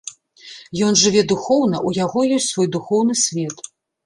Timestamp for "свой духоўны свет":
2.55-3.57